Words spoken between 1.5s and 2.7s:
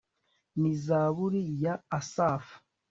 ya asafu